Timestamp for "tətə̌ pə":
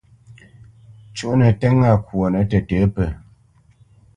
2.49-3.05